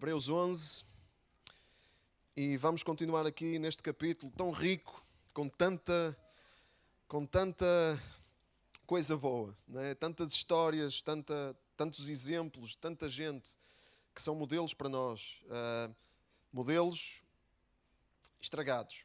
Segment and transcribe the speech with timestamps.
[0.00, 0.82] Hebreus 11.
[2.34, 6.16] E vamos continuar aqui neste capítulo tão rico, com tanta,
[7.06, 7.66] com tanta
[8.86, 9.94] coisa boa, né?
[9.94, 13.58] tantas histórias, tanta, tantos exemplos, tanta gente
[14.14, 15.42] que são modelos para nós.
[15.44, 15.94] Uh,
[16.50, 17.22] modelos
[18.40, 19.04] estragados.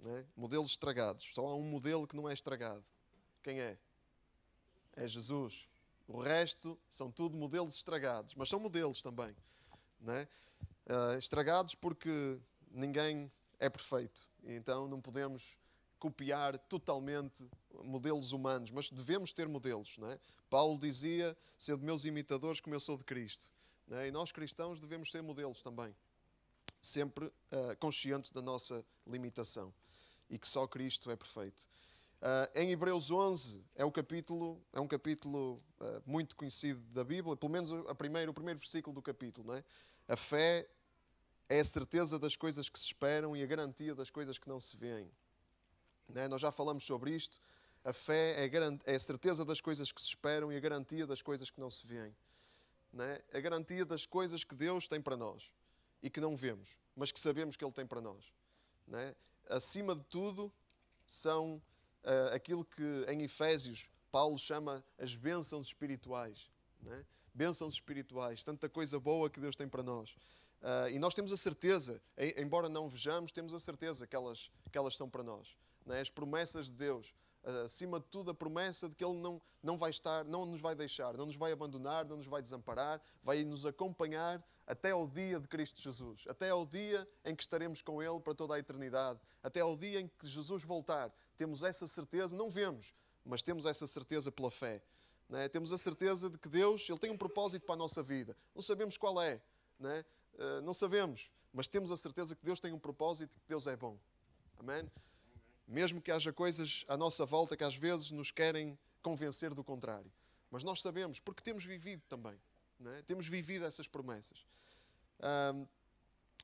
[0.00, 0.26] Né?
[0.36, 1.30] Modelos estragados.
[1.32, 2.84] Só há um modelo que não é estragado.
[3.40, 3.78] Quem é?
[4.96, 5.68] É Jesus.
[6.08, 9.32] O resto são tudo modelos estragados, mas são modelos também.
[10.04, 10.28] Né?
[10.86, 12.38] Uh, estragados porque
[12.70, 14.28] ninguém é perfeito.
[14.44, 15.56] Então não podemos
[15.98, 17.48] copiar totalmente
[17.82, 19.96] modelos humanos, mas devemos ter modelos.
[19.98, 20.18] Não é?
[20.50, 23.50] Paulo dizia: ser de meus imitadores como eu sou de Cristo.
[23.90, 24.08] É?
[24.08, 25.94] E nós cristãos devemos ser modelos também,
[26.80, 29.72] sempre uh, conscientes da nossa limitação
[30.30, 31.66] e que só Cristo é perfeito.
[32.24, 37.36] Uh, em Hebreus 11 é, o capítulo, é um capítulo uh, muito conhecido da Bíblia,
[37.36, 39.48] pelo menos a primeiro, o primeiro versículo do capítulo.
[39.48, 39.64] Não é?
[40.08, 40.66] A fé
[41.50, 44.58] é a certeza das coisas que se esperam e a garantia das coisas que não
[44.58, 45.10] se veem.
[46.08, 46.26] Não é?
[46.26, 47.38] Nós já falamos sobre isto.
[47.84, 48.50] A fé é
[48.86, 51.68] é a certeza das coisas que se esperam e a garantia das coisas que não
[51.68, 52.16] se veem.
[52.90, 53.20] Não é?
[53.34, 55.52] A garantia das coisas que Deus tem para nós
[56.02, 58.32] e que não vemos, mas que sabemos que Ele tem para nós.
[58.86, 59.14] Não é?
[59.46, 60.50] Acima de tudo,
[61.06, 61.60] são
[62.04, 66.48] uh, aquilo que em Efésios Paulo chama as bênçãos espirituais.
[66.86, 67.04] É?
[67.34, 70.10] Bênçãos espirituais, tanta coisa boa que Deus tem para nós.
[70.62, 72.00] Uh, e nós temos a certeza,
[72.36, 75.56] embora não vejamos, temos a certeza que elas, que elas são para nós.
[75.90, 76.00] É?
[76.00, 79.76] As promessas de Deus, uh, acima de tudo, a promessa de que Ele não, não
[79.76, 83.44] vai estar, não nos vai deixar, não nos vai abandonar, não nos vai desamparar, vai
[83.44, 88.02] nos acompanhar até ao dia de Cristo Jesus, até ao dia em que estaremos com
[88.02, 91.12] Ele para toda a eternidade, até ao dia em que Jesus voltar.
[91.36, 94.82] Temos essa certeza, não vemos, mas temos essa certeza pela fé.
[95.32, 95.48] É?
[95.48, 98.36] Temos a certeza de que Deus ele tem um propósito para a nossa vida.
[98.54, 99.42] Não sabemos qual é,
[99.78, 100.04] não, é?
[100.34, 103.66] Uh, não sabemos, mas temos a certeza que Deus tem um propósito e que Deus
[103.66, 103.98] é bom.
[104.58, 104.90] Amém?
[105.66, 110.12] Mesmo que haja coisas à nossa volta que às vezes nos querem convencer do contrário.
[110.50, 112.38] Mas nós sabemos, porque temos vivido também.
[112.98, 113.02] É?
[113.02, 114.44] Temos vivido essas promessas.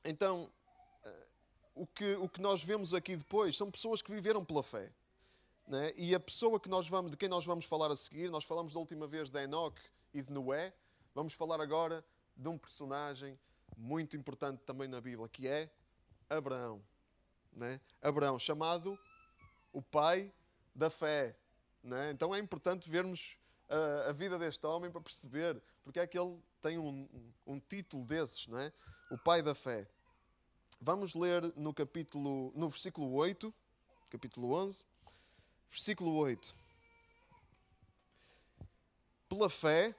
[0.03, 0.51] então,
[1.73, 4.91] o, que, o que nós vemos aqui depois são pessoas que viveram pela fé.
[5.71, 5.93] É?
[5.95, 8.73] E a pessoa que nós vamos, de quem nós vamos falar a seguir, nós falamos
[8.73, 9.79] da última vez de Enoch
[10.13, 10.73] e de Noé,
[11.15, 12.03] vamos falar agora
[12.35, 13.39] de um personagem
[13.77, 15.69] muito importante também na Bíblia, que é
[16.29, 16.83] Abraão.
[17.61, 17.79] É?
[18.01, 18.97] Abraão, chamado
[19.71, 20.33] o pai
[20.75, 21.35] da fé.
[21.83, 22.11] É?
[22.11, 23.37] Então é importante vermos
[23.69, 27.07] a, a, vida deste homem para perceber porque é que ele tem um,
[27.45, 28.71] um, título desses, não é?
[29.09, 29.87] o pai da fé.
[30.83, 33.53] Vamos ler no capítulo, no versículo 8,
[34.09, 34.83] capítulo 11,
[35.69, 36.55] versículo 8.
[39.29, 39.93] Pela fé,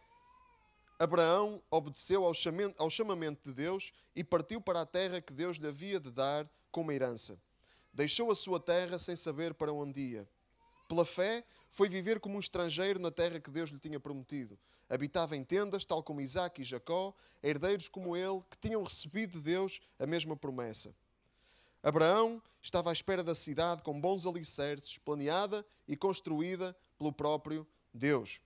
[0.99, 6.01] Abraão obedeceu ao chamamento de Deus e partiu para a terra que Deus lhe havia
[6.01, 7.41] de dar como herança.
[7.93, 10.29] Deixou a sua terra sem saber para onde ia.
[10.89, 14.59] Pela fé, foi viver como um estrangeiro na terra que Deus lhe tinha prometido.
[14.93, 19.45] Habitava em tendas, tal como Isaac e Jacó, herdeiros como ele, que tinham recebido de
[19.45, 20.95] Deus a mesma promessa.
[21.83, 28.43] Abraão estava à espera da cidade com bons alicerces, planeada e construída pelo próprio Deus.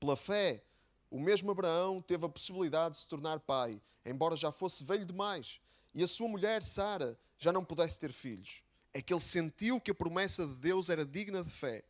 [0.00, 0.60] Pela fé,
[1.08, 5.60] o mesmo Abraão teve a possibilidade de se tornar pai, embora já fosse velho demais,
[5.94, 8.60] e a sua mulher, Sara, já não pudesse ter filhos.
[8.92, 11.84] É que ele sentiu que a promessa de Deus era digna de fé.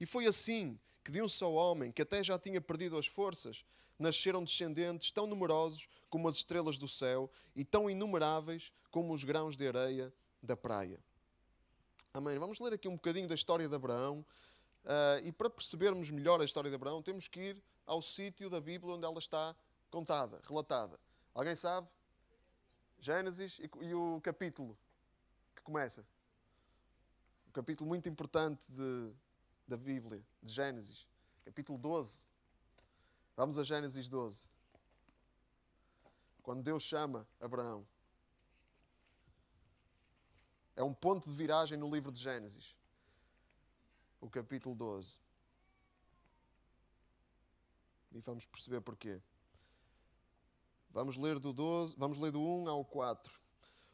[0.00, 3.64] E foi assim que de um só homem, que até já tinha perdido as forças,
[3.98, 9.56] nasceram descendentes tão numerosos como as estrelas do céu e tão inumeráveis como os grãos
[9.56, 10.12] de areia
[10.42, 10.98] da praia.
[12.12, 12.38] Amém.
[12.38, 14.24] Vamos ler aqui um bocadinho da história de Abraão.
[14.84, 18.60] Uh, e para percebermos melhor a história de Abraão, temos que ir ao sítio da
[18.60, 19.54] Bíblia onde ela está
[19.90, 20.98] contada, relatada.
[21.34, 21.86] Alguém sabe?
[22.98, 24.76] Gênesis e, e o capítulo
[25.54, 26.04] que começa.
[27.48, 29.12] Um capítulo muito importante de,
[29.70, 31.06] da Bíblia, de Gênesis.
[31.44, 32.26] Capítulo 12.
[33.36, 34.50] Vamos a Gênesis 12.
[36.42, 37.86] Quando Deus chama Abraão.
[40.74, 42.74] É um ponto de viragem no livro de Gênesis.
[44.20, 45.20] O capítulo 12.
[48.10, 49.22] E vamos perceber porquê.
[50.90, 53.32] Vamos ler do 12, vamos ler do 1 ao 4.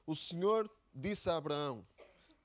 [0.06, 1.87] O Senhor disse a Abraão: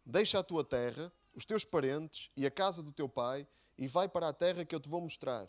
[0.05, 3.47] Deixa a tua terra, os teus parentes e a casa do teu pai,
[3.77, 5.47] e vai para a terra que eu te vou mostrar.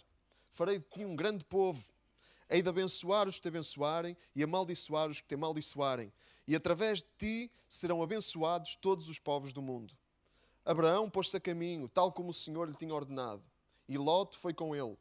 [0.50, 1.82] Farei de ti um grande povo.
[2.48, 6.12] Hei de abençoar os que te abençoarem e amaldiçoar os que te amaldiçoarem.
[6.46, 9.94] E através de ti serão abençoados todos os povos do mundo.
[10.64, 13.42] Abraão pôs-se a caminho, tal como o Senhor lhe tinha ordenado.
[13.88, 14.96] E Lot foi com ele.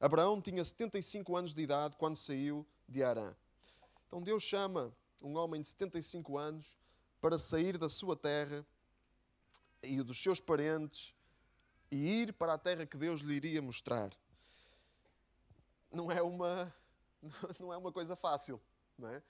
[0.00, 3.34] Abraão tinha 75 anos de idade quando saiu de Arã.
[4.06, 6.78] Então Deus chama um homem de 75 anos
[7.20, 8.64] para sair da sua terra
[9.86, 11.14] e dos seus parentes
[11.90, 14.10] e ir para a terra que Deus lhe iria mostrar.
[15.90, 16.74] Não é uma,
[17.60, 18.60] não é uma coisa fácil,
[18.98, 19.22] não é?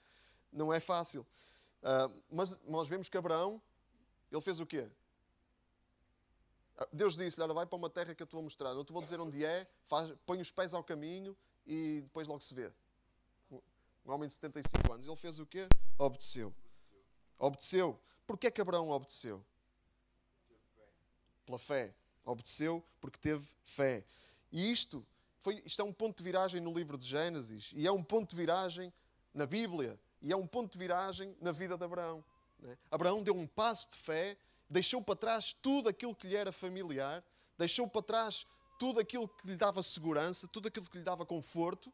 [0.51, 1.25] Não é fácil.
[1.81, 3.61] Uh, mas nós vemos que Abraão,
[4.31, 4.89] ele fez o quê?
[6.77, 8.73] Ah, Deus disse-lhe, olha, vai para uma terra que eu te vou mostrar.
[8.73, 12.41] Não te vou dizer onde é, faz, põe os pés ao caminho e depois logo
[12.41, 12.71] se vê.
[13.51, 15.05] Um homem de 75 anos.
[15.05, 15.67] Ele fez o quê?
[15.97, 16.53] Obedeceu.
[17.37, 17.99] Obedeceu.
[18.25, 19.43] Porquê é que Abraão obedeceu?
[21.47, 21.95] Pela fé.
[22.23, 24.05] Obedeceu porque teve fé.
[24.51, 25.03] E isto,
[25.41, 27.71] foi, isto é um ponto de viragem no livro de Gênesis.
[27.73, 28.93] E é um ponto de viragem
[29.33, 29.99] na Bíblia.
[30.21, 32.23] E é um ponto de viragem na vida de Abraão.
[32.59, 32.77] Né?
[32.91, 34.37] Abraão deu um passo de fé,
[34.69, 37.23] deixou para trás tudo aquilo que lhe era familiar,
[37.57, 38.45] deixou para trás
[38.77, 41.91] tudo aquilo que lhe dava segurança, tudo aquilo que lhe dava conforto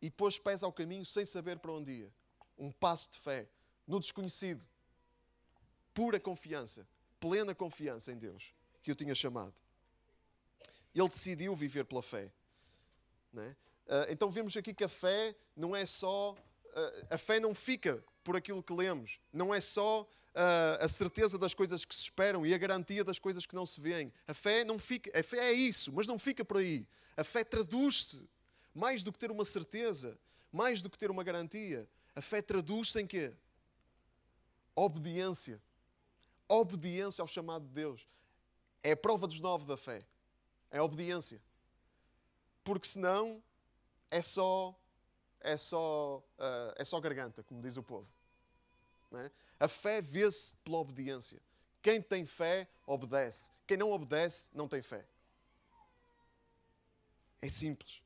[0.00, 2.12] e pôs pés ao caminho sem saber para onde ia.
[2.58, 3.48] Um passo de fé
[3.86, 4.64] no desconhecido.
[5.92, 6.86] Pura confiança,
[7.24, 9.54] plena confiança em Deus que o tinha chamado.
[10.94, 12.30] Ele decidiu viver pela fé.
[13.34, 13.56] É?
[14.10, 16.36] Então vemos aqui que a fé não é só.
[17.10, 20.06] A fé não fica por aquilo que lemos, não é só
[20.78, 23.80] a certeza das coisas que se esperam e a garantia das coisas que não se
[23.80, 24.12] veem.
[24.28, 26.86] A fé não fica, a fé é isso, mas não fica por aí.
[27.16, 28.28] A fé traduz-se
[28.74, 30.18] mais do que ter uma certeza,
[30.52, 31.88] mais do que ter uma garantia.
[32.14, 33.32] A fé traduz-se em quê?
[34.74, 35.58] Obediência.
[36.48, 38.08] Obediência ao chamado de Deus.
[38.82, 40.06] É a prova dos nove da fé.
[40.70, 41.40] É a obediência.
[42.62, 43.42] Porque senão
[44.10, 44.74] é só
[45.40, 48.08] é só uh, é só garganta, como diz o povo.
[49.12, 49.30] É?
[49.60, 51.40] A fé vê-se pela obediência.
[51.80, 53.52] Quem tem fé obedece.
[53.66, 55.06] Quem não obedece não tem fé.
[57.40, 58.02] É simples.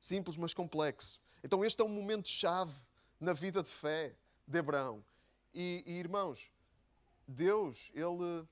[0.00, 1.20] Simples, mas complexo.
[1.42, 2.76] Então, este é um momento chave
[3.20, 5.04] na vida de fé de Abraão.
[5.54, 6.50] E, e irmãos,
[7.26, 8.46] Deus, Ele,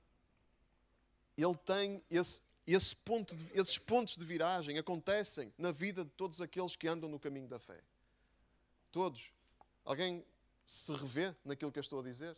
[1.37, 6.41] ele tem esse, esse ponto de, esses pontos de viragem acontecem na vida de todos
[6.41, 7.81] aqueles que andam no caminho da fé.
[8.91, 9.31] Todos.
[9.83, 10.25] Alguém
[10.65, 12.35] se revê naquilo que eu estou a dizer?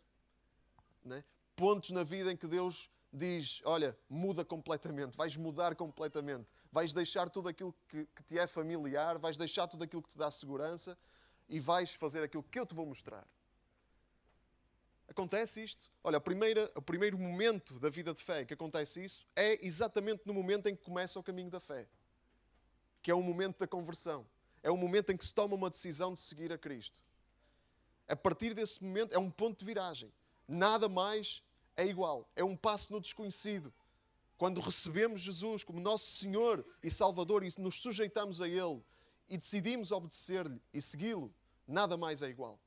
[1.03, 1.23] Né?
[1.55, 7.29] Pontos na vida em que Deus diz: Olha, muda completamente, vais mudar completamente, vais deixar
[7.29, 10.97] tudo aquilo que, que te é familiar, vais deixar tudo aquilo que te dá segurança
[11.47, 13.25] e vais fazer aquilo que eu te vou mostrar.
[15.07, 15.89] Acontece isto.
[16.03, 20.33] Olha, primeira, o primeiro momento da vida de fé que acontece isso é exatamente no
[20.33, 21.87] momento em que começa o caminho da fé,
[23.01, 24.27] que é o momento da conversão.
[24.61, 27.01] É o momento em que se toma uma decisão de seguir a Cristo.
[28.07, 30.11] A partir desse momento é um ponto de viragem.
[30.47, 31.41] Nada mais
[31.75, 32.29] é igual.
[32.35, 33.73] É um passo no desconhecido.
[34.37, 38.83] Quando recebemos Jesus como nosso Senhor e Salvador e nos sujeitamos a Ele
[39.27, 41.33] e decidimos obedecer-lhe e segui-lo,
[41.67, 42.59] nada mais é igual.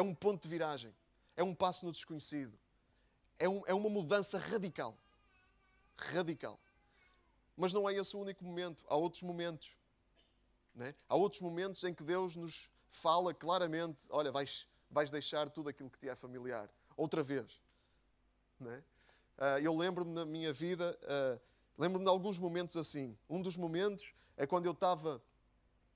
[0.00, 0.94] É um ponto de viragem.
[1.36, 2.58] É um passo no desconhecido.
[3.38, 4.96] É, um, é uma mudança radical.
[5.94, 6.58] Radical.
[7.54, 8.82] Mas não é esse o único momento.
[8.88, 9.76] Há outros momentos.
[10.74, 10.94] Né?
[11.06, 15.90] Há outros momentos em que Deus nos fala claramente: olha, vais, vais deixar tudo aquilo
[15.90, 16.70] que te é familiar.
[16.96, 17.60] Outra vez.
[18.58, 18.82] Né?
[19.36, 21.38] Uh, eu lembro-me na minha vida, uh,
[21.76, 23.14] lembro-me de alguns momentos assim.
[23.28, 25.22] Um dos momentos é quando eu estava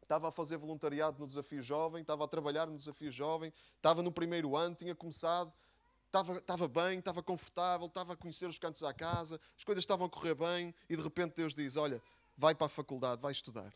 [0.04, 4.12] estava a fazer voluntariado no Desafio Jovem, estava a trabalhar no Desafio Jovem, estava no
[4.12, 5.52] primeiro ano, tinha começado,
[6.06, 10.06] estava, estava bem, estava confortável, estava a conhecer os cantos à casa, as coisas estavam
[10.06, 12.00] a correr bem e de repente Deus diz: Olha,
[12.36, 13.72] vai para a faculdade, vai estudar.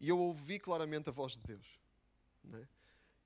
[0.00, 1.66] E eu ouvi claramente a voz de Deus.
[2.42, 2.66] Né?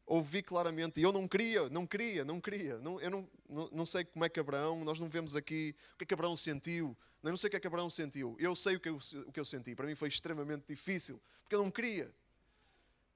[0.07, 2.79] Ouvi claramente, e eu não queria, não queria, não queria.
[2.79, 5.99] Não, eu não, não, não sei como é que Abraão, nós não vemos aqui o
[5.99, 6.97] que é que Abraão sentiu,
[7.27, 8.37] eu não sei o que é que Abraão sentiu.
[8.39, 9.75] Eu sei o que eu, o que eu senti.
[9.75, 12.15] Para mim foi extremamente difícil, porque eu não queria.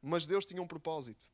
[0.02, 1.24] Mas Deus tinha um propósito.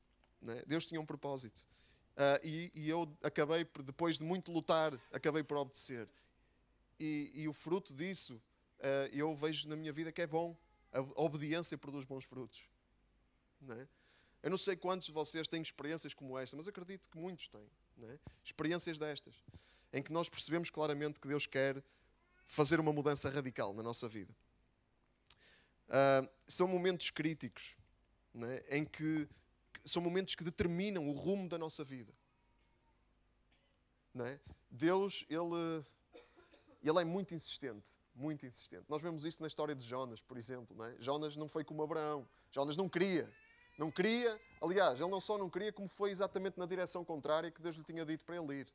[0.42, 0.62] Né?
[0.66, 1.64] Deus tinha um propósito.
[2.12, 6.06] Uh, e, e, eu acabei, depois de muito lutar, acabei por obedecer.
[7.00, 10.54] E, e o fruto disso, uh, eu vejo na minha vida que é bom.
[10.92, 12.62] A, obediência produz bons frutos.
[13.60, 13.88] Né?
[14.42, 17.68] Eu não sei quantos de vocês têm experiências como esta, mas acredito que muitos têm.
[17.96, 18.18] Né?
[18.44, 19.34] Experiências destas,
[19.92, 21.82] em que nós percebemos claramente que Deus quer
[22.46, 24.34] fazer uma mudança radical na nossa vida.
[25.88, 27.76] Uh, são momentos críticos
[28.34, 29.28] né, em que
[29.84, 32.12] são momentos que determinam o rumo da nossa vida.
[34.12, 34.40] Né?
[34.70, 35.84] Deus, ele,
[36.82, 38.84] ele é muito insistente, muito insistente.
[38.88, 40.76] Nós vemos isso na história de Jonas, por exemplo.
[40.76, 40.96] Né?
[40.98, 42.28] Jonas não foi como Abraão.
[42.50, 43.32] Jonas não queria.
[43.76, 47.60] Não queria, aliás, ele não só não queria, como foi exatamente na direção contrária que
[47.60, 48.72] Deus lhe tinha dito para ele ir.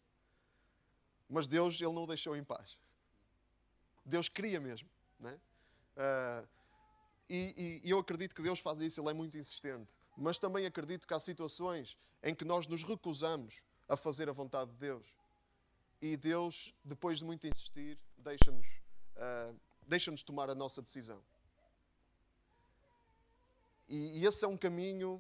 [1.28, 2.78] Mas Deus, ele não o deixou em paz.
[4.06, 4.90] Deus queria mesmo.
[5.20, 5.40] Né?
[5.96, 6.48] Uh,
[7.30, 9.96] e, e, eu acredito que Deus faz isso, Ele é muito insistente.
[10.18, 14.72] Mas também acredito que há situações em que nós nos recusamos a fazer a vontade
[14.72, 15.08] de Deus.
[16.02, 18.68] E Deus, depois de muito insistir, deixa-nos
[19.16, 21.22] uh, deixa tomar a nossa decisão.
[23.88, 25.16] E, e esse é um caminho,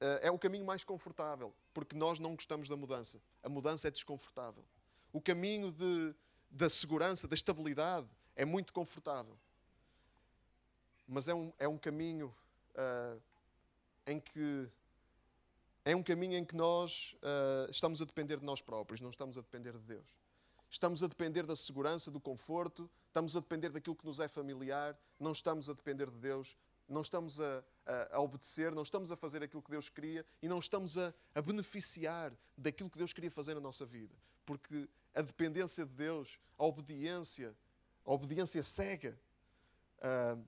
[0.00, 3.20] uh, é o caminho mais confortável, porque nós não gostamos da mudança.
[3.42, 4.64] A mudança é desconfortável.
[5.12, 6.14] O caminho de,
[6.50, 9.38] da segurança, da estabilidade, é muito confortável.
[11.06, 12.34] Mas é um, é um caminho
[12.74, 13.20] uh,
[14.06, 14.70] em que
[15.84, 19.38] é um caminho em que nós uh, estamos a depender de nós próprios, não estamos
[19.38, 20.06] a depender de Deus.
[20.70, 24.98] Estamos a depender da segurança, do conforto, estamos a depender daquilo que nos é familiar,
[25.18, 29.16] não estamos a depender de Deus, não estamos a, a, a obedecer, não estamos a
[29.16, 33.30] fazer aquilo que Deus queria e não estamos a, a, beneficiar daquilo que Deus queria
[33.30, 34.14] fazer na nossa vida.
[34.46, 37.54] Porque a dependência de Deus, a obediência,
[38.04, 39.18] a obediência cega,
[39.98, 40.42] uh,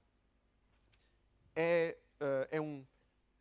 [1.54, 2.87] é, uh, é, um,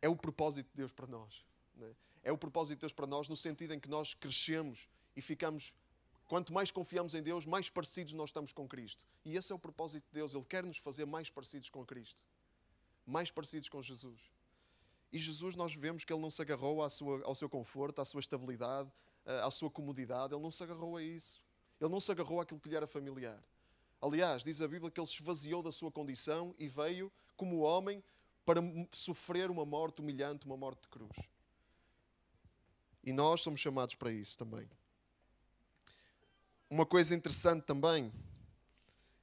[0.02, 1.44] é o propósito de Deus para nós.
[1.74, 1.94] Né?
[2.22, 5.74] É o propósito de Deus para nós no sentido em que nós crescemos e ficamos,
[6.26, 9.06] quanto mais confiamos em Deus, mais parecidos nós estamos com Cristo.
[9.24, 10.34] E esse é o propósito de Deus.
[10.34, 12.22] Ele quer nos fazer mais parecidos com Cristo,
[13.10, 14.20] mais parecidos com Jesus.
[15.12, 18.20] E Jesus, nós vemos que ele não se agarrou sua, ao seu conforto, à sua
[18.20, 18.90] estabilidade,
[19.26, 21.42] eh, à sua comodidade, ele não se agarrou a isso.
[21.80, 23.42] Ele não se agarrou àquilo que lhe era familiar.
[24.00, 28.02] Aliás, diz a Bíblia que ele se esvaziou da sua condição e veio como homem
[28.44, 28.60] para
[28.92, 31.16] sofrer uma morte humilhante, uma morte de cruz.
[33.02, 34.68] E nós somos chamados para isso também.
[36.68, 38.12] Uma coisa interessante também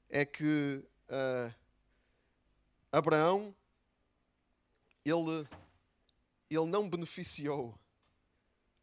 [0.10, 1.56] é que uh,
[2.92, 3.56] Abraão
[5.10, 5.48] ele,
[6.50, 7.78] ele não beneficiou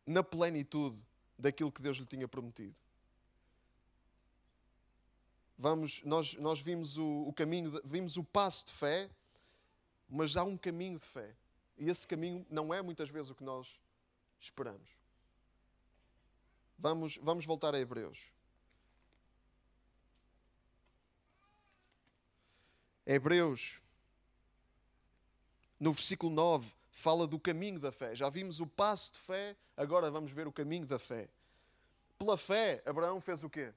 [0.07, 0.99] na plenitude
[1.39, 2.75] daquilo que Deus lhe tinha prometido.
[5.57, 9.11] Vamos, nós, nós vimos o, o caminho, vimos o passo de fé,
[10.09, 11.35] mas há um caminho de fé.
[11.77, 13.81] E esse caminho não é muitas vezes o que nós
[14.41, 14.89] esperamos.
[16.79, 18.33] Vamos, vamos voltar a Hebreus.
[23.07, 23.83] Hebreus,
[25.79, 28.15] no versículo 9, fala do caminho da fé.
[28.15, 31.29] Já vimos o passo de fé, agora vamos ver o caminho da fé.
[32.19, 33.73] Pela fé, Abraão fez o quê?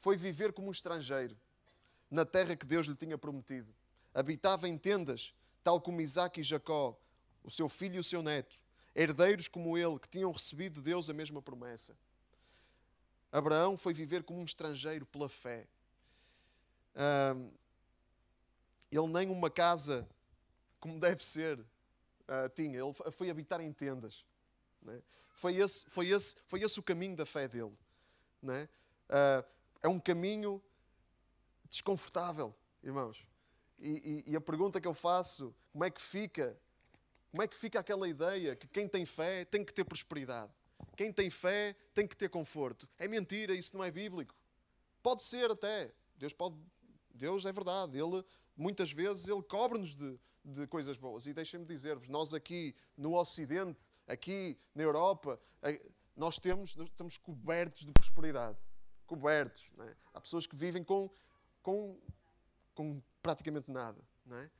[0.00, 1.36] Foi viver como um estrangeiro
[2.10, 3.74] na terra que Deus lhe tinha prometido.
[4.12, 6.96] Habitava em tendas, tal como Isaac e Jacó,
[7.42, 8.58] o seu filho e o seu neto
[8.94, 11.96] herdeiros como ele, que tinham recebido de Deus a mesma promessa.
[13.32, 15.66] Abraão foi viver como um estrangeiro pela fé.
[18.90, 20.08] ele nem uma casa
[20.84, 24.22] como deve ser uh, tinha, ele foi habitar em tendas.
[24.82, 25.00] Né?
[25.32, 27.72] Foi, esse, foi, esse, foi esse o caminho da fé dele.
[28.42, 28.68] Né?
[29.08, 29.48] Uh,
[29.82, 30.62] é um caminho
[31.70, 33.26] desconfortável, irmãos.
[33.78, 36.54] E, e, e, a pergunta que eu faço, como é que fica
[37.30, 40.52] como é que fica aquela ideia que quem tem fé tem que ter prosperidade?
[40.98, 42.86] Quem tem fé tem que ter conforto.
[42.98, 44.34] É mentira, isso não é bíblico.
[45.02, 45.90] Pode ser até.
[46.14, 46.56] Deus pode.
[47.10, 47.98] Deus é verdade.
[47.98, 48.22] Ele
[48.54, 51.26] muitas vezes ele cobre-nos de, de coisas boas.
[51.26, 55.80] E deixem-me dizer-vos, nós aqui no Ocidente, aqui na Europa, eh,
[56.16, 58.58] nós temos, nós estamos cobertos de prosperidade.
[59.06, 59.70] Cobertos.
[59.80, 59.96] É?
[60.12, 61.10] Há pessoas que vivem com,
[61.62, 61.98] com,
[62.74, 64.00] com praticamente nada.
[64.30, 64.50] É?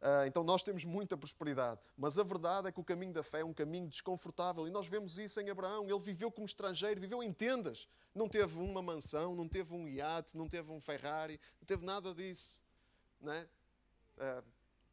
[0.00, 1.80] Uh, então nós temos muita prosperidade.
[1.96, 4.66] Mas a verdade é que o caminho da fé é um caminho desconfortável.
[4.66, 5.88] E nós vemos isso em Abraão.
[5.88, 7.86] Ele viveu como estrangeiro, viveu em tendas.
[8.14, 12.14] Não teve uma mansão, não teve um iate, não teve um Ferrari, não teve nada
[12.14, 12.58] disso.
[13.20, 13.46] Não, é?
[14.16, 14.44] uh,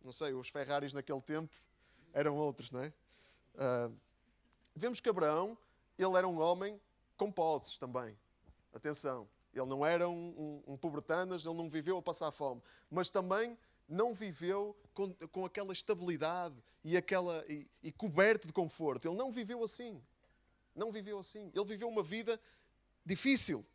[0.03, 1.55] não sei, os Ferraris naquele tempo
[2.13, 2.93] eram outros, não é?
[3.55, 3.95] Uh,
[4.75, 5.57] vemos que Abraão,
[5.97, 6.79] ele era um homem
[7.15, 8.17] com posses também.
[8.73, 12.61] Atenção, ele não era um, um, um pobretanas, ele não viveu a passar fome.
[12.89, 19.07] Mas também não viveu com, com aquela estabilidade e, aquela, e, e coberto de conforto.
[19.07, 20.01] Ele não viveu assim.
[20.75, 21.51] Não viveu assim.
[21.53, 22.39] Ele viveu uma vida
[23.05, 23.65] difícil.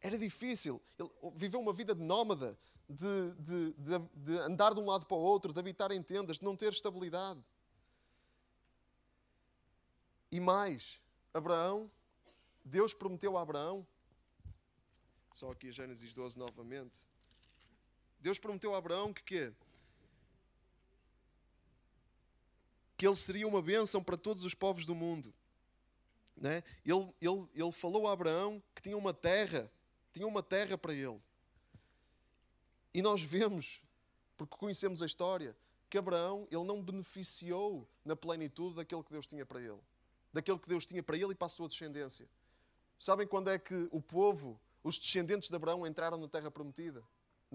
[0.00, 0.80] Era difícil.
[0.98, 5.16] Ele viveu uma vida de nómada, de, de, de, de, andar de um lado para
[5.16, 7.42] o outro, de habitar em tendas, de não ter estabilidade.
[10.30, 11.00] E mais,
[11.32, 11.90] Abraão,
[12.64, 13.86] Deus prometeu a Abraão,
[15.32, 16.98] só aqui Gênesis 12 novamente,
[18.20, 19.52] Deus prometeu a Abraão que quê?
[22.96, 25.34] Que ele seria uma bênção para todos os povos do mundo.
[26.36, 26.64] Né?
[26.84, 29.70] Ele, ele, ele falou a Abraão que tinha uma terra,
[30.12, 31.20] tinha uma terra para ele.
[32.94, 33.82] E nós vemos,
[34.36, 35.56] porque conhecemos a história,
[35.90, 39.80] que Abraão ele não beneficiou na plenitude daquilo que Deus tinha para ele,
[40.32, 42.28] daquilo que Deus tinha para ele e para a sua descendência.
[42.98, 47.04] Sabem quando é que o povo, os descendentes de Abraão entraram na terra prometida?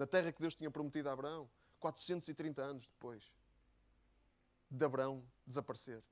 [0.00, 1.46] na terra que Deus tinha prometido a Abraão,
[1.78, 3.22] 430 anos depois
[4.70, 6.02] de Abraão desaparecer.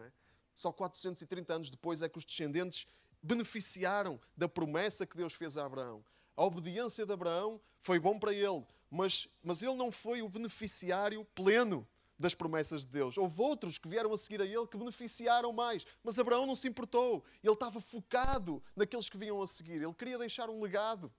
[0.00, 0.10] É?
[0.52, 2.88] Só 430 anos depois é que os descendentes
[3.22, 6.04] beneficiaram da promessa que Deus fez a Abraão.
[6.40, 11.22] A obediência de Abraão foi bom para ele, mas, mas ele não foi o beneficiário
[11.34, 11.86] pleno
[12.18, 13.18] das promessas de Deus.
[13.18, 16.66] Houve outros que vieram a seguir a ele que beneficiaram mais, mas Abraão não se
[16.66, 17.22] importou.
[17.44, 19.82] Ele estava focado naqueles que vinham a seguir.
[19.82, 21.12] Ele queria deixar um legado.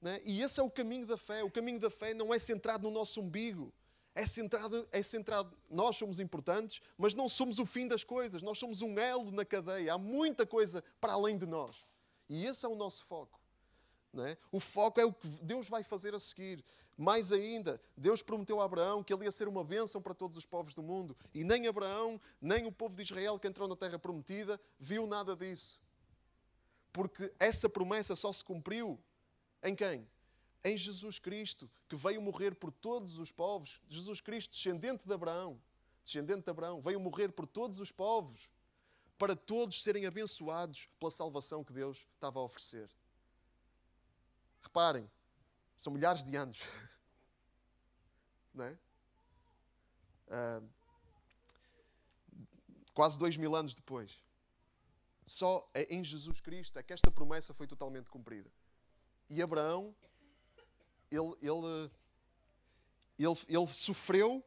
[0.00, 0.18] Né?
[0.24, 1.44] E esse é o caminho da fé.
[1.44, 3.70] O caminho da fé não é centrado no nosso umbigo.
[4.14, 8.40] É centrado, é centrado, nós somos importantes, mas não somos o fim das coisas.
[8.40, 9.92] Nós somos um elo na cadeia.
[9.92, 11.84] Há muita coisa para além de nós.
[12.30, 13.41] E esse é o nosso foco.
[14.18, 14.36] É?
[14.50, 16.62] O foco é o que Deus vai fazer a seguir.
[16.98, 20.44] Mais ainda, Deus prometeu a Abraão que ele ia ser uma bênção para todos os
[20.44, 21.16] povos do mundo.
[21.32, 25.34] E nem Abraão, nem o povo de Israel que entrou na terra prometida, viu nada
[25.34, 25.80] disso.
[26.92, 29.00] Porque essa promessa só se cumpriu
[29.62, 30.06] em quem?
[30.62, 33.80] Em Jesus Cristo, que veio morrer por todos os povos.
[33.88, 35.58] Jesus Cristo, descendente de Abraão,
[36.04, 38.50] descendente de Abraão, veio morrer por todos os povos,
[39.16, 42.90] para todos serem abençoados pela salvação que Deus estava a oferecer.
[44.62, 45.10] Reparem,
[45.76, 46.60] são milhares de anos.
[48.54, 48.78] Não é?
[50.28, 50.68] Uh,
[52.94, 54.22] quase dois mil anos depois.
[55.24, 58.50] Só é em Jesus Cristo é que esta promessa foi totalmente cumprida.
[59.28, 59.94] E Abraão,
[61.10, 61.90] ele, ele,
[63.18, 64.44] ele, ele sofreu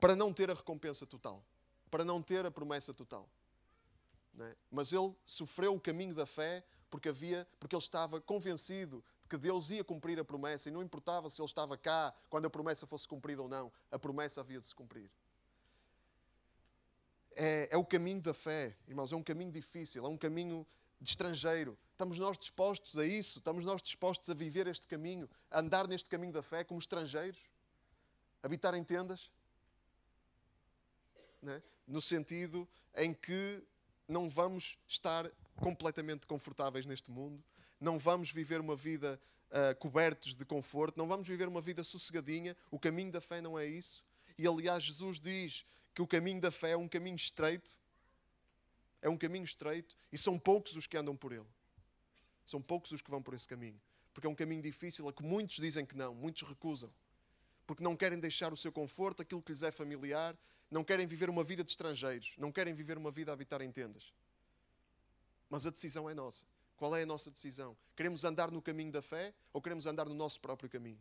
[0.00, 1.44] para não ter a recompensa total,
[1.90, 3.28] para não ter a promessa total.
[4.38, 4.56] É?
[4.70, 9.70] Mas ele sofreu o caminho da fé porque havia, porque ele estava convencido que Deus
[9.70, 13.06] ia cumprir a promessa e não importava se ele estava cá quando a promessa fosse
[13.06, 15.10] cumprida ou não, a promessa havia de se cumprir.
[17.36, 20.66] É, é o caminho da fé, irmãos, é um caminho difícil, é um caminho
[21.00, 21.78] de estrangeiro.
[21.92, 23.38] Estamos nós dispostos a isso?
[23.38, 27.38] Estamos nós dispostos a viver este caminho, a andar neste caminho da fé como estrangeiros?
[28.42, 29.30] Habitar em tendas?
[31.46, 31.62] É?
[31.86, 33.62] No sentido em que
[34.08, 37.42] não vamos estar completamente confortáveis neste mundo,
[37.80, 42.56] não vamos viver uma vida uh, cobertos de conforto, não vamos viver uma vida sossegadinha.
[42.70, 44.04] O caminho da fé não é isso.
[44.36, 47.78] E aliás, Jesus diz que o caminho da fé é um caminho estreito.
[49.00, 51.46] É um caminho estreito e são poucos os que andam por ele.
[52.44, 53.80] São poucos os que vão por esse caminho.
[54.12, 56.92] Porque é um caminho difícil a que muitos dizem que não, muitos recusam.
[57.66, 60.36] Porque não querem deixar o seu conforto, aquilo que lhes é familiar,
[60.70, 63.70] não querem viver uma vida de estrangeiros, não querem viver uma vida a habitar em
[63.70, 64.12] tendas.
[65.48, 66.44] Mas a decisão é nossa.
[66.76, 67.76] Qual é a nossa decisão?
[67.96, 71.00] Queremos andar no caminho da fé ou queremos andar no nosso próprio caminho?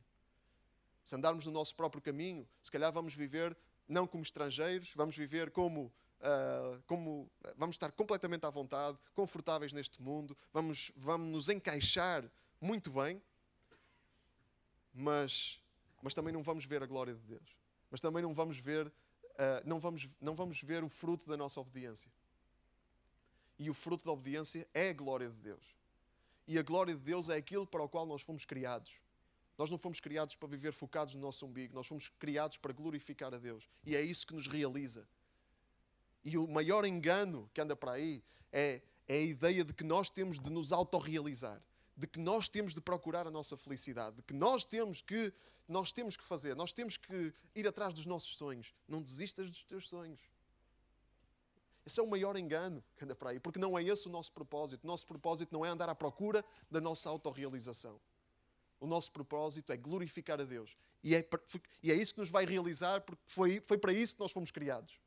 [1.06, 3.56] Se andarmos no nosso próprio caminho, se calhar vamos viver
[3.88, 5.86] não como estrangeiros, vamos viver como,
[6.20, 12.30] uh, como vamos estar completamente à vontade, confortáveis neste mundo, vamos, vamos nos encaixar
[12.60, 13.22] muito bem,
[14.94, 15.62] mas,
[16.02, 17.56] mas também não vamos ver a glória de Deus.
[17.90, 18.92] Mas também não vamos ver, uh,
[19.64, 22.12] não, vamos, não vamos ver o fruto da nossa obediência.
[23.60, 25.64] E o fruto da obediência é a glória de Deus.
[26.48, 28.94] E a glória de Deus é aquilo para o qual nós fomos criados.
[29.58, 33.34] Nós não fomos criados para viver focados no nosso umbigo, nós fomos criados para glorificar
[33.34, 33.68] a Deus.
[33.84, 35.08] E é isso que nos realiza.
[36.24, 40.10] E o maior engano que anda para aí é, é a ideia de que nós
[40.10, 41.62] temos de nos autorrealizar,
[41.96, 45.34] de que nós temos de procurar a nossa felicidade, de que nós temos que
[45.68, 48.74] nós temos que fazer, nós temos que ir atrás dos nossos sonhos.
[48.88, 50.20] Não desistas dos teus sonhos.
[51.88, 54.34] Esse é o maior engano que anda para aí, porque não é esse o nosso
[54.34, 54.84] propósito.
[54.84, 57.98] O nosso propósito não é andar à procura da nossa autorrealização.
[58.78, 60.76] O nosso propósito é glorificar a Deus.
[61.02, 61.26] E é,
[61.82, 64.52] e é isso que nos vai realizar, porque foi, foi para isso que nós fomos
[64.52, 65.00] criados.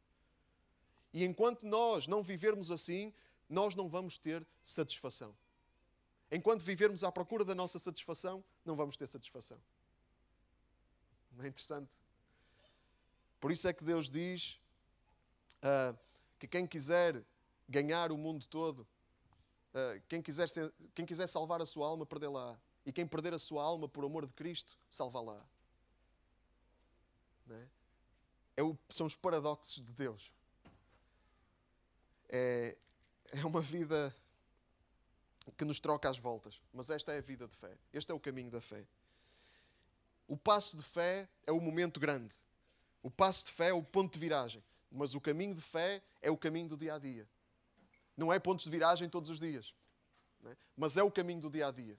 [1.12, 3.12] E enquanto nós não vivermos assim,
[3.46, 5.36] nós não vamos ter satisfação.
[6.32, 9.60] Enquanto vivermos à procura da nossa satisfação, não vamos ter satisfação.
[11.32, 11.92] Não é interessante?
[13.38, 14.58] Por isso é que Deus diz.
[15.62, 16.09] Uh,
[16.40, 17.22] que quem quiser
[17.68, 22.58] ganhar o mundo todo, uh, quem, quiser ser, quem quiser salvar a sua alma, perdê-la.
[22.84, 25.46] E quem perder a sua alma por amor de Cristo, salvá-la.
[27.50, 27.66] É?
[28.56, 30.32] É o, são os paradoxos de Deus.
[32.30, 32.76] É,
[33.32, 34.14] é uma vida
[35.58, 36.58] que nos troca às voltas.
[36.72, 37.76] Mas esta é a vida de fé.
[37.92, 38.86] Este é o caminho da fé.
[40.26, 42.34] O passo de fé é o momento grande.
[43.02, 44.64] O passo de fé é o ponto de viragem.
[44.90, 47.28] Mas o caminho de fé é o caminho do dia a dia.
[48.16, 49.74] Não é pontos de viragem todos os dias,
[50.44, 50.56] é?
[50.76, 51.98] mas é o caminho do dia a dia.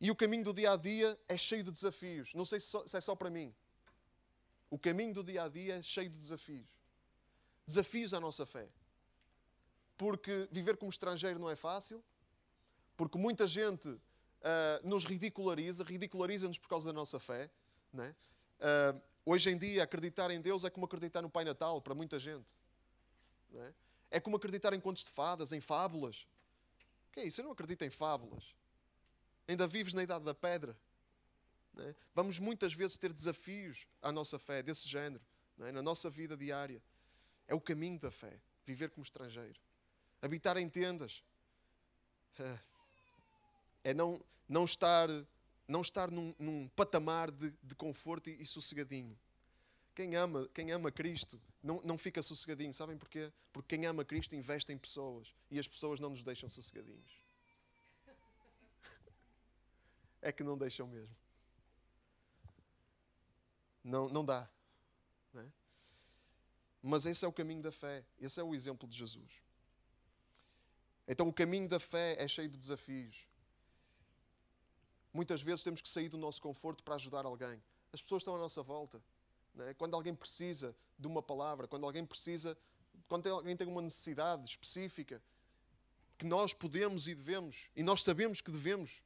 [0.00, 2.34] E o caminho do dia a dia é cheio de desafios.
[2.34, 3.54] Não sei se, é só para mim.
[4.68, 6.66] O caminho do dia a dia é cheio de desafios.
[7.64, 8.68] Desafios à nossa fé.
[9.96, 12.02] Porque viver como estrangeiro não é fácil,
[12.96, 14.00] porque muita gente uh,
[14.82, 17.48] nos ridiculariza, ridiculariza-nos por causa da nossa fé.
[17.92, 18.12] Né?
[18.58, 22.18] Uh, hoje em dia, acreditar em Deus é como acreditar no Pai Natal para muita
[22.18, 22.56] gente.
[23.50, 23.74] Né?
[24.10, 26.26] É como acreditar em contos de fadas, em fábulas.
[27.08, 27.40] O que é isso?
[27.40, 28.54] Eu não acredito em fábulas.
[29.48, 30.76] Ainda vives na idade da pedra.
[31.74, 31.94] Né?
[32.14, 35.22] Vamos muitas vezes ter desafios à nossa fé desse género,
[35.56, 35.72] né?
[35.72, 36.82] na nossa vida diária.
[37.48, 39.58] É o caminho da fé, viver como estrangeiro.
[40.20, 41.22] Habitar em tendas.
[43.84, 45.08] É não, não estar,
[45.66, 49.18] não estar num, num patamar de, de conforto e, e sossegadinho.
[49.94, 52.72] Quem ama, quem ama Cristo não, não fica sossegadinho.
[52.72, 53.32] Sabem porquê?
[53.52, 57.20] Porque quem ama Cristo investe em pessoas e as pessoas não nos deixam sossegadinhos.
[60.24, 61.16] É que não deixam mesmo.
[63.82, 64.48] Não, não dá.
[65.32, 65.46] Não é?
[66.80, 68.04] Mas esse é o caminho da fé.
[68.20, 69.42] Esse é o exemplo de Jesus.
[71.08, 73.26] Então o caminho da fé é cheio de desafios.
[75.12, 77.62] Muitas vezes temos que sair do nosso conforto para ajudar alguém.
[77.92, 79.02] As pessoas estão à nossa volta.
[79.58, 79.74] É?
[79.74, 82.56] Quando alguém precisa de uma palavra, quando alguém precisa,
[83.08, 85.22] quando alguém tem uma necessidade específica,
[86.16, 89.02] que nós podemos e devemos, e nós sabemos que devemos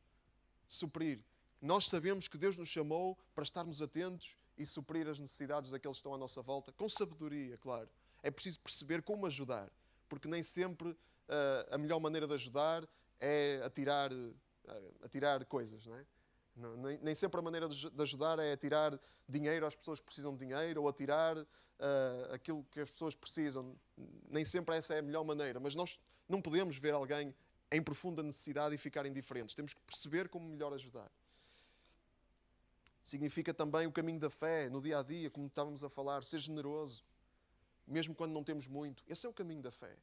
[0.69, 1.25] suprir.
[1.61, 6.01] Nós sabemos que Deus nos chamou para estarmos atentos e suprir as necessidades daqueles que
[6.01, 7.89] estão à nossa volta, com sabedoria, claro.
[8.23, 9.71] É preciso perceber como ajudar,
[10.09, 10.97] porque nem sempre uh,
[11.71, 12.87] a melhor maneira de ajudar
[13.19, 14.11] é atirar,
[14.67, 16.05] uh, atirar coisas, não é?
[16.79, 18.99] Nem, nem, sempre a maneira de, ajudar é atirar
[19.29, 21.47] dinheiro às pessoas que precisam de dinheiro ou atirar uh,
[22.33, 23.77] aquilo que as pessoas precisam.
[24.31, 27.35] Nem sempre essa é a melhor maneira, mas nós não podemos ver alguém
[27.71, 29.55] em profunda necessidade e ficar indiferentes.
[29.55, 31.11] Temos que perceber como melhor ajudar.
[33.05, 36.39] Significa também o caminho da fé no dia a dia, como estávamos a falar, ser
[36.39, 37.05] generoso,
[37.87, 39.05] mesmo quando não temos muito.
[39.07, 39.97] Esse é o caminho da fé.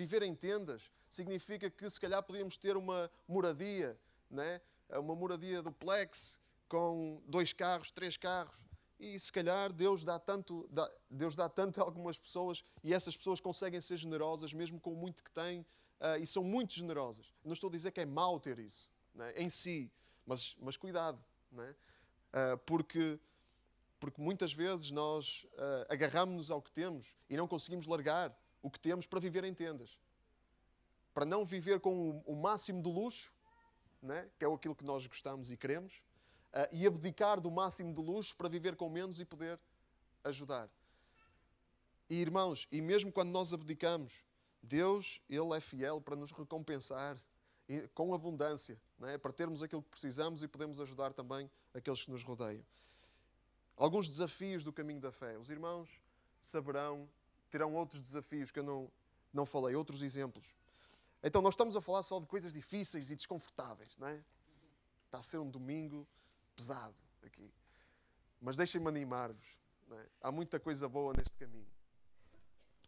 [0.00, 4.58] Viver em tendas significa que se calhar podíamos ter uma moradia, né?
[4.88, 8.56] uma moradia duplex com dois carros, três carros.
[8.98, 13.14] E se calhar Deus dá tanto, dá, Deus dá tanto a algumas pessoas e essas
[13.14, 15.60] pessoas conseguem ser generosas mesmo com o muito que têm
[16.00, 17.26] uh, e são muito generosas.
[17.44, 19.92] Não estou a dizer que é mau ter isso né, em si,
[20.24, 21.76] mas, mas cuidado, né,
[22.32, 23.20] uh, porque,
[23.98, 28.78] porque muitas vezes nós uh, agarramos-nos ao que temos e não conseguimos largar o que
[28.78, 29.98] temos para viver em tendas.
[31.12, 33.32] Para não viver com o, máximo de luxo,
[34.02, 36.02] né, que é aquilo que nós gostamos e queremos,
[36.52, 39.58] uh, e abdicar do máximo de luxo para viver com menos e poder
[40.24, 40.68] ajudar.
[42.08, 44.24] E irmãos, e mesmo quando nós abdicamos,
[44.62, 47.16] Deus, Ele é fiel para nos recompensar
[47.94, 49.16] com abundância, é?
[49.16, 52.64] para termos aquilo que precisamos e podemos ajudar também aqueles que nos rodeiam.
[53.76, 55.38] Alguns desafios do caminho da fé.
[55.38, 55.88] Os irmãos
[56.40, 57.08] saberão,
[57.50, 58.90] terão outros desafios que eu não,
[59.32, 60.46] não falei, outros exemplos.
[61.22, 64.22] Então, nós estamos a falar só de coisas difíceis e desconfortáveis, não é?
[65.06, 66.06] Está a ser um domingo
[66.56, 67.52] pesado aqui.
[68.40, 69.58] Mas deixem-me animar-vos.
[69.92, 70.06] É?
[70.22, 71.66] Há muita coisa boa neste caminho.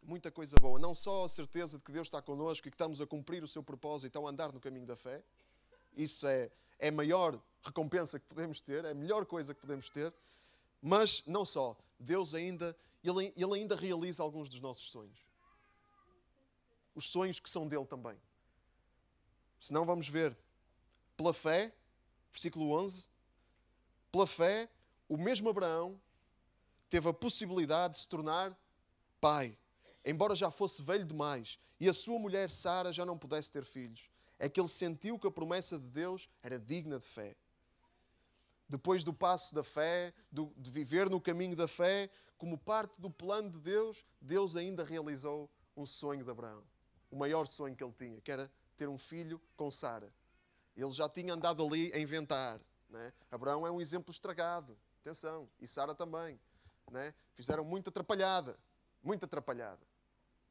[0.01, 0.79] Muita coisa boa.
[0.79, 3.47] Não só a certeza de que Deus está connosco e que estamos a cumprir o
[3.47, 5.23] seu propósito ao andar no caminho da fé.
[5.95, 6.49] Isso é,
[6.79, 10.13] é a maior recompensa que podemos ter, é a melhor coisa que podemos ter.
[10.81, 11.77] Mas não só.
[11.99, 15.19] Deus ainda, ele, ele ainda realiza alguns dos nossos sonhos.
[16.95, 18.17] Os sonhos que são dele também.
[19.59, 20.37] Senão vamos ver.
[21.17, 21.73] Pela fé,
[22.31, 23.07] versículo 11,
[24.11, 24.69] pela fé,
[25.07, 25.99] o mesmo Abraão
[26.89, 28.57] teve a possibilidade de se tornar
[29.19, 29.57] pai,
[30.05, 34.09] embora já fosse velho demais e a sua mulher Sara já não pudesse ter filhos.
[34.39, 37.35] É que ele sentiu que a promessa de Deus era digna de fé.
[38.69, 43.09] Depois do passo da fé, do, de viver no caminho da fé, como parte do
[43.09, 46.63] plano de Deus, Deus ainda realizou um sonho de Abraão.
[47.09, 50.11] O maior sonho que ele tinha, que era ter um filho com Sara.
[50.75, 53.13] Ele já tinha andado ali a inventar, né?
[53.29, 56.39] Abraão é um exemplo estragado, atenção, e Sara também.
[56.91, 57.13] Né?
[57.33, 58.57] Fizeram muito atrapalhada,
[59.01, 59.81] muito atrapalhada.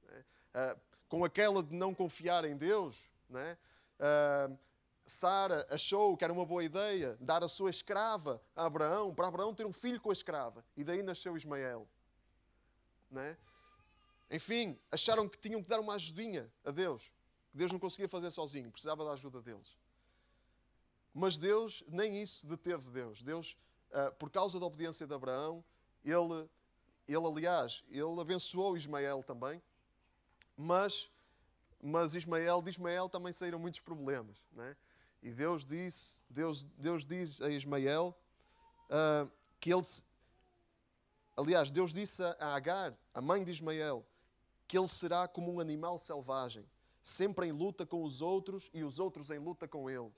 [0.05, 0.25] Né?
[0.55, 3.59] Uh, com aquela de não confiar em Deus, né?
[3.99, 4.59] Uh,
[5.07, 9.55] Sara achou que era uma boa ideia dar a sua escrava a Abraão, para Abraão
[9.55, 11.89] ter um filho com a escrava, e daí nasceu Ismael.
[13.11, 13.37] Né?
[14.31, 17.13] Enfim, acharam que tinham que dar uma ajudinha a Deus,
[17.51, 19.77] que Deus não conseguia fazer sozinho, precisava da ajuda deles.
[21.13, 23.23] Mas Deus, nem isso deteve Deus.
[23.23, 23.57] Deus,
[23.91, 25.63] uh, por causa da obediência de Abraão,
[26.03, 26.49] ele,
[27.07, 29.63] ele, aliás, ele abençoou Ismael também,
[30.57, 31.11] mas,
[31.83, 34.39] mas Ismael, de Ismael também saíram muitos problemas.
[34.53, 34.75] Né?
[35.23, 38.17] E Deus disse, Deus, Deus diz a Ismael
[38.91, 39.31] uh,
[39.61, 39.83] que ele,
[41.37, 44.05] aliás, Deus disse a Agar, a mãe de Ismael,
[44.67, 46.69] que ele será como um animal selvagem,
[47.03, 50.13] sempre em luta com os outros e os outros em luta com ele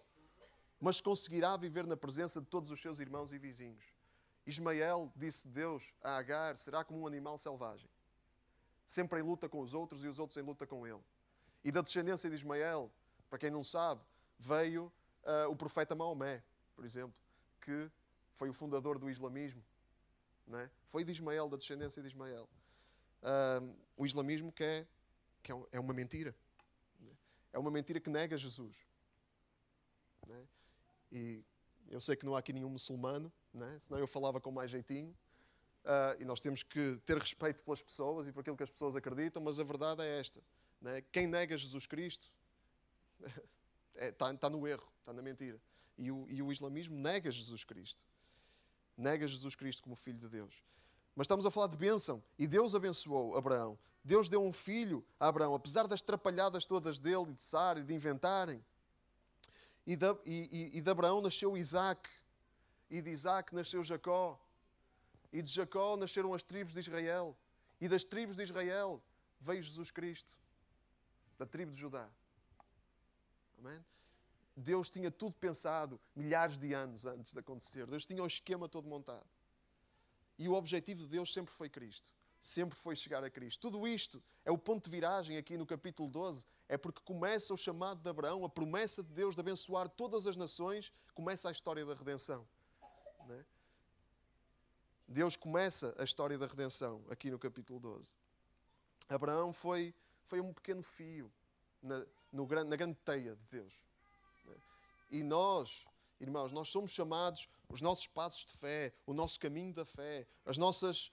[0.85, 3.83] mas conseguirá viver na presença de todos os seus irmãos e vizinhos.
[4.47, 7.89] Ismael disse Deus a Agar: será como um animal selvagem,
[8.85, 11.01] sempre em luta com os outros e os outros em luta com ele.
[11.65, 12.93] E da descendência de Ismael,
[13.31, 14.03] para quem não sabe,
[14.39, 14.93] veio
[15.25, 16.43] uh, o profeta Maomé,
[16.75, 17.15] por exemplo,
[17.61, 17.91] que
[18.35, 19.65] foi o fundador do islamismo.
[20.53, 20.69] É?
[20.89, 22.49] Foi de Ismael, da descendência de Ismael.
[23.23, 24.87] Uh, o islamismo que é,
[25.43, 26.35] que é, é uma mentira.
[27.53, 28.77] É uma mentira que nega Jesus.
[30.29, 30.43] É?
[31.13, 31.45] E
[31.89, 33.79] eu sei que não há aqui nenhum muçulmano, né?
[33.81, 35.17] senão eu falava com mais jeitinho.
[35.85, 38.97] Uh, e nós temos que ter respeito pelas pessoas e por aquilo que as pessoas
[38.97, 40.43] acreditam, mas a verdade é esta:
[40.81, 41.03] né?
[41.13, 42.33] quem nega Jesus Cristo
[43.95, 45.61] está é, tá, tá no erro, está na mentira.
[45.97, 48.05] E o, e o islamismo nega Jesus Cristo.
[48.97, 50.55] Nega Jesus Cristo como Filho de Deus.
[51.15, 52.23] Mas estamos a falar de bênção.
[52.39, 53.79] E Deus abençoou Abraão.
[54.05, 57.95] Deus deu um filho a Abraão, apesar das trapalhadas todas dele, de Sara e de
[57.95, 58.65] inventarem.
[59.87, 62.09] E de, e, e de Abraão nasceu Isaac.
[62.91, 64.39] E de Isaac nasceu Jacó.
[65.33, 67.37] E de Jacó nasceram as tribos de Israel.
[67.81, 69.03] E das tribos de Israel
[69.41, 70.35] veio Jesus Cristo,
[71.39, 72.09] da tribo de Judá.
[73.65, 73.85] Amém?
[74.57, 77.87] Deus tinha tudo pensado milhares de anos antes de acontecer.
[77.87, 79.27] Deus tinha o esquema todo montado.
[80.39, 82.13] E o objetivo de Deus sempre foi Cristo.
[82.41, 83.61] Sempre foi chegar a Cristo.
[83.63, 86.47] Tudo isto é o ponto de viragem aqui no capítulo 12.
[86.69, 90.37] É porque começa o chamado de Abraão, a promessa de Deus de abençoar todas as
[90.37, 92.47] nações, começa a história da redenção.
[93.31, 93.45] É?
[95.09, 98.15] Deus começa a história da redenção aqui no capítulo 12.
[99.09, 99.95] Abraão foi,
[100.27, 101.33] foi um pequeno fio
[101.83, 103.73] na, no, na grande teia de Deus.
[104.49, 105.17] É?
[105.17, 105.87] E nós,
[106.21, 110.59] irmãos, nós somos chamados, os nossos passos de fé, o nosso caminho da fé, as
[110.59, 111.13] nossas,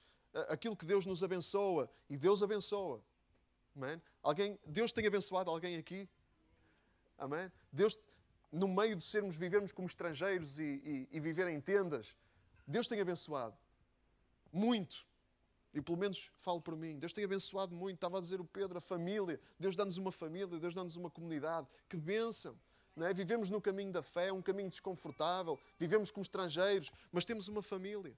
[0.50, 3.04] aquilo que Deus nos abençoa, e Deus abençoa.
[3.76, 4.02] Amém?
[4.22, 6.10] Alguém, Deus tem abençoado alguém aqui?
[7.18, 7.52] Amém?
[7.72, 7.98] Deus,
[8.52, 12.18] no meio de sermos, vivermos como estrangeiros e, e, e viver em tendas,
[12.68, 13.56] Deus tem abençoado.
[14.52, 15.06] Muito.
[15.74, 17.00] E pelo menos falo por mim.
[17.00, 17.96] Deus tem abençoado muito.
[17.96, 19.40] Estava a dizer o Pedro, a família.
[19.60, 21.68] Deus dá-nos uma família, Deus dá-nos uma comunidade.
[21.88, 22.58] Que bênção!
[22.96, 23.14] Não é?
[23.14, 25.58] Vivemos no caminho da fé, um caminho desconfortável.
[25.80, 28.14] Vivemos como estrangeiros, mas temos uma família.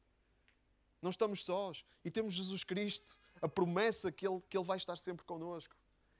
[1.01, 1.85] Não estamos sós.
[2.03, 5.75] E temos Jesus Cristo, a promessa que Ele, que Ele vai estar sempre connosco.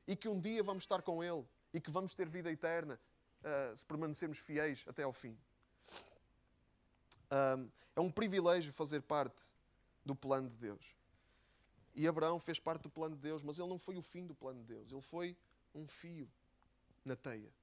[0.08, 1.46] E que um dia vamos estar com Ele.
[1.74, 3.00] E que vamos ter vida eterna
[3.44, 5.36] uh, se permanecermos fiéis até ao fim.
[7.32, 9.44] Um, é um privilégio fazer parte
[10.06, 11.03] do plano de Deus.
[11.96, 14.34] E Abraão fez parte do plano de Deus, mas ele não foi o fim do
[14.34, 14.92] plano de Deus.
[14.92, 15.38] Ele foi
[15.76, 16.30] um fio
[17.06, 17.54] na teia.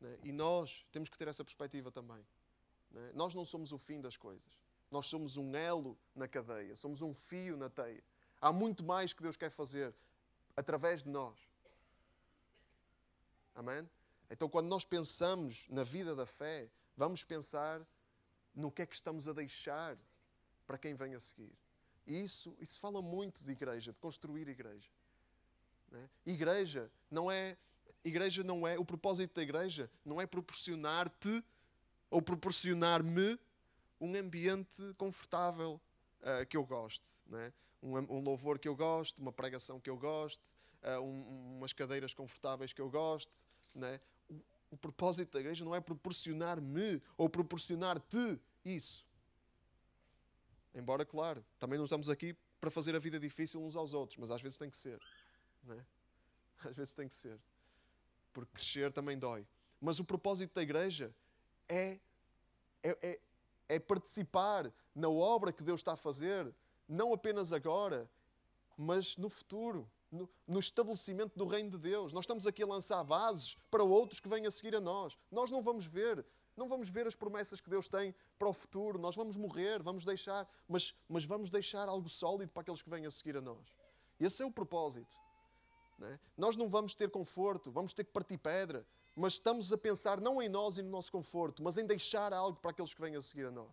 [0.00, 0.18] Né?
[0.24, 2.24] E nós temos que ter essa perspectiva também.
[2.90, 3.12] Né?
[3.14, 4.50] Nós não somos o fim das coisas.
[4.90, 8.02] Nós somos um elo na cadeia, somos um fio na teia.
[8.40, 9.94] Há muito mais que Deus quer fazer
[10.56, 11.38] através de nós.
[13.54, 13.88] Amém?
[14.30, 17.86] Então, quando nós pensamos na vida da fé, vamos pensar
[18.54, 19.96] no que é que estamos a deixar
[20.66, 21.52] para quem vem a seguir.
[22.06, 24.90] Isso, isso fala muito de igreja, de construir igreja.
[25.90, 26.08] Né?
[26.26, 27.56] Igreja não é
[28.04, 31.44] igreja não é o propósito da igreja não é proporcionar-te
[32.10, 33.38] ou proporcionar-me
[34.00, 35.80] um ambiente confortável
[36.20, 37.52] uh, que eu goste, né?
[37.80, 40.50] um, um, louvor que eu goste, uma pregação que eu goste,
[40.82, 43.32] uh, um, umas cadeiras confortáveis que eu goste.
[43.72, 44.00] Né?
[44.70, 49.06] O propósito da igreja não é proporcionar-me ou proporcionar-te isso.
[50.74, 54.30] Embora, claro, também não estamos aqui para fazer a vida difícil uns aos outros, mas
[54.30, 55.00] às vezes tem que ser.
[55.64, 55.84] Né?
[56.64, 57.38] Às vezes tem que ser.
[58.32, 59.46] Porque crescer também dói.
[59.80, 61.12] Mas o propósito da igreja
[61.68, 61.98] é,
[62.82, 63.20] é, é,
[63.68, 66.54] é participar na obra que Deus está a fazer,
[66.88, 68.08] não apenas agora,
[68.76, 72.12] mas no futuro, no, no, estabelecimento do reino de Deus.
[72.12, 75.18] Nós estamos aqui a lançar bases para outros que venham a seguir a nós.
[75.30, 76.24] Nós não vamos ver
[76.56, 78.98] não vamos ver as promessas que Deus tem para o futuro.
[78.98, 83.06] Nós vamos morrer, vamos deixar, mas, mas vamos deixar algo sólido para aqueles que vêm
[83.06, 83.66] a seguir a nós.
[84.20, 85.18] Esse é o propósito.
[85.98, 86.20] Não é?
[86.36, 88.86] Nós não vamos ter conforto, vamos ter que partir pedra,
[89.16, 92.58] mas estamos a pensar não em nós e no nosso conforto, mas em deixar algo
[92.58, 93.70] para aqueles que vêm a seguir a nós.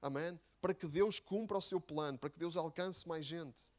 [0.00, 0.38] Amém?
[0.60, 3.70] Para que Deus cumpra o seu plano, para que Deus alcance mais gente,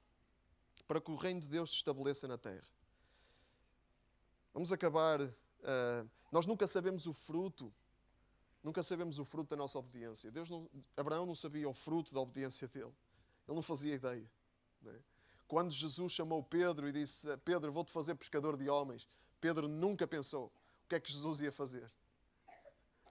[0.87, 2.67] para que o reino de Deus se estabeleça na terra.
[4.53, 5.21] Vamos acabar.
[5.21, 7.73] Uh, nós nunca sabemos o fruto,
[8.61, 10.29] nunca sabemos o fruto da nossa obediência.
[10.29, 12.93] Deus não, Abraão não sabia o fruto da obediência dele.
[13.47, 14.29] Ele não fazia ideia.
[14.85, 14.99] É?
[15.47, 19.07] Quando Jesus chamou Pedro e disse: Pedro, vou-te fazer pescador de homens,
[19.39, 20.47] Pedro nunca pensou
[20.83, 21.89] o que é que Jesus ia fazer.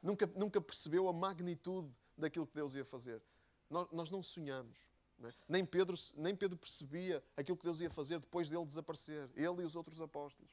[0.02, 3.22] Nunca, nunca percebeu a magnitude daquilo que Deus ia fazer.
[3.70, 4.76] Nós, nós não sonhamos.
[5.22, 5.32] É?
[5.48, 9.30] nem, Pedro, nem Pedro percebia aquilo que Deus ia fazer depois dele desaparecer.
[9.34, 10.52] Ele e os outros apóstolos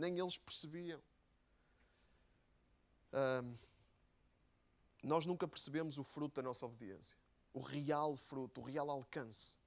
[0.00, 1.00] nem eles percebiam.
[3.12, 3.54] ahm,
[5.02, 7.16] nós nunca percebemos o fruto da nossa obediência.
[7.52, 9.58] O real fruto, o real alcance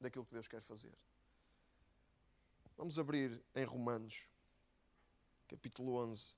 [0.00, 0.92] daquilo que Deus quer fazer.
[2.76, 4.22] Vamos abrir em Romanos,
[5.48, 6.34] capítulo 11.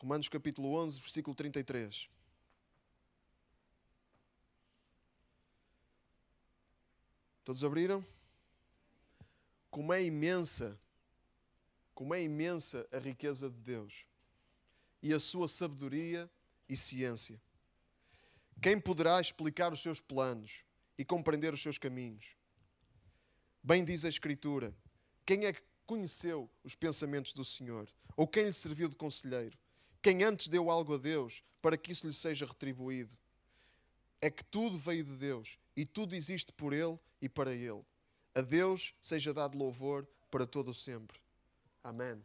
[0.00, 2.08] Romanos capítulo 11, versículo 33.
[7.44, 8.02] Todos abriram?
[9.70, 10.80] Como é imensa,
[11.94, 14.06] como é imensa a riqueza de Deus
[15.02, 16.30] e a sua sabedoria
[16.66, 17.38] e ciência.
[18.62, 20.64] Quem poderá explicar os seus planos
[20.96, 22.34] e compreender os seus caminhos?
[23.62, 24.74] Bem diz a Escritura:
[25.26, 27.86] quem é que conheceu os pensamentos do Senhor?
[28.16, 29.59] Ou quem lhe serviu de conselheiro?
[30.02, 33.12] Quem antes deu algo a Deus para que isso lhe seja retribuído?
[34.20, 37.84] É que tudo veio de Deus e tudo existe por Ele e para Ele.
[38.34, 41.18] A Deus seja dado louvor para todo o sempre.
[41.82, 42.22] Amém.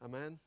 [0.00, 0.38] Amém.